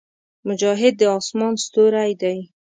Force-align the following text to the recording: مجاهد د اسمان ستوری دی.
مجاهد 0.47 0.93
د 0.97 1.01
اسمان 1.17 1.53
ستوری 1.65 2.11
دی. 2.21 2.37